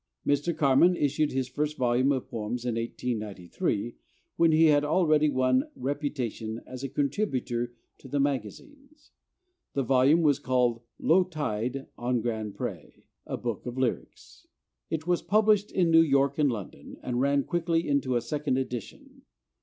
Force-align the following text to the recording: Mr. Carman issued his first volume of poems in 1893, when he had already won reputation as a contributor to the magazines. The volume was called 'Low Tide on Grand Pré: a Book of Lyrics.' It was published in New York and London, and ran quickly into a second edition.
Mr. 0.25 0.57
Carman 0.57 0.95
issued 0.95 1.31
his 1.31 1.47
first 1.47 1.77
volume 1.77 2.11
of 2.11 2.27
poems 2.27 2.65
in 2.65 2.73
1893, 2.73 3.93
when 4.35 4.51
he 4.51 4.65
had 4.65 4.83
already 4.83 5.29
won 5.29 5.69
reputation 5.75 6.59
as 6.65 6.83
a 6.83 6.89
contributor 6.89 7.75
to 7.99 8.07
the 8.07 8.19
magazines. 8.19 9.11
The 9.73 9.83
volume 9.83 10.23
was 10.23 10.39
called 10.39 10.81
'Low 10.97 11.23
Tide 11.25 11.85
on 11.99 12.19
Grand 12.21 12.55
Pré: 12.55 13.03
a 13.27 13.37
Book 13.37 13.67
of 13.67 13.77
Lyrics.' 13.77 14.47
It 14.89 15.05
was 15.05 15.21
published 15.21 15.71
in 15.71 15.91
New 15.91 16.01
York 16.01 16.39
and 16.39 16.51
London, 16.51 16.97
and 17.03 17.21
ran 17.21 17.43
quickly 17.43 17.87
into 17.87 18.15
a 18.15 18.21
second 18.21 18.57
edition. 18.57 19.21